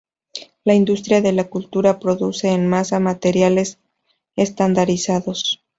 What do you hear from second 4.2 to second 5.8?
estandarizados.